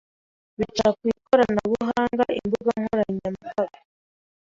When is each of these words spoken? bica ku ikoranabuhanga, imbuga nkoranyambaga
bica 0.57 0.87
ku 0.97 1.03
ikoranabuhanga, 1.15 2.25
imbuga 2.39 2.71
nkoranyambaga 2.81 3.77